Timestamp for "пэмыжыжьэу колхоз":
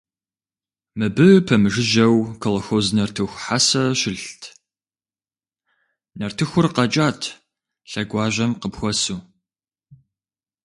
1.47-2.85